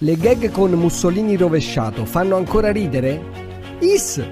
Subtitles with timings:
[0.00, 3.18] Le gag con Mussolini rovesciato fanno ancora ridere?
[3.80, 4.22] Is!